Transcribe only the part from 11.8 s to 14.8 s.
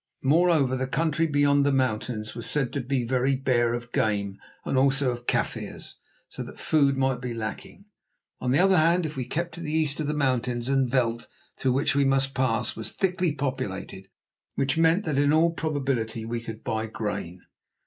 we must pass was thickly populated, which